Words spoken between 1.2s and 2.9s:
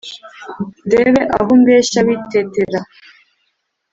aho umbeshya witetera